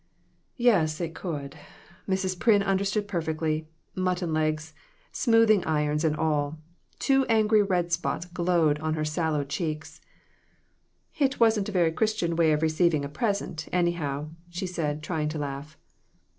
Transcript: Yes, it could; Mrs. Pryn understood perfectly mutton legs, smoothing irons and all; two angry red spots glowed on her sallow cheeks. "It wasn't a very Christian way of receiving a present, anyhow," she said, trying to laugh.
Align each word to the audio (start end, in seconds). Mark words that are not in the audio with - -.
Yes, 0.57 0.99
it 0.99 1.13
could; 1.13 1.57
Mrs. 2.09 2.35
Pryn 2.39 2.63
understood 2.65 3.07
perfectly 3.07 3.67
mutton 3.93 4.33
legs, 4.33 4.73
smoothing 5.11 5.63
irons 5.65 6.03
and 6.03 6.15
all; 6.15 6.57
two 6.97 7.23
angry 7.27 7.61
red 7.61 7.91
spots 7.91 8.25
glowed 8.25 8.79
on 8.79 8.95
her 8.95 9.05
sallow 9.05 9.43
cheeks. 9.43 10.01
"It 11.19 11.39
wasn't 11.39 11.69
a 11.69 11.71
very 11.71 11.91
Christian 11.91 12.35
way 12.35 12.51
of 12.51 12.63
receiving 12.63 13.05
a 13.05 13.09
present, 13.09 13.69
anyhow," 13.71 14.29
she 14.49 14.65
said, 14.65 15.03
trying 15.03 15.29
to 15.29 15.37
laugh. 15.37 15.77